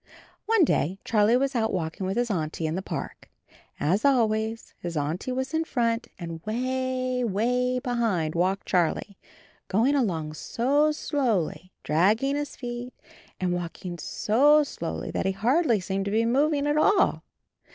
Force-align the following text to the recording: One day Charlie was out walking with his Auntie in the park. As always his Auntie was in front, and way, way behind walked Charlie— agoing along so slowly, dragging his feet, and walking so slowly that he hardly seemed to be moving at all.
One 0.47 0.63
day 0.65 0.97
Charlie 1.05 1.37
was 1.37 1.53
out 1.55 1.71
walking 1.71 2.07
with 2.07 2.17
his 2.17 2.31
Auntie 2.31 2.65
in 2.65 2.73
the 2.73 2.81
park. 2.81 3.29
As 3.79 4.03
always 4.03 4.73
his 4.79 4.97
Auntie 4.97 5.31
was 5.31 5.53
in 5.53 5.63
front, 5.63 6.07
and 6.17 6.43
way, 6.43 7.23
way 7.23 7.77
behind 7.77 8.33
walked 8.33 8.65
Charlie— 8.65 9.19
agoing 9.69 9.93
along 9.93 10.33
so 10.33 10.91
slowly, 10.91 11.71
dragging 11.83 12.35
his 12.35 12.55
feet, 12.55 12.95
and 13.39 13.53
walking 13.53 13.99
so 13.99 14.63
slowly 14.63 15.11
that 15.11 15.27
he 15.27 15.33
hardly 15.33 15.79
seemed 15.79 16.05
to 16.05 16.09
be 16.11 16.25
moving 16.25 16.65
at 16.65 16.77
all. 16.79 17.21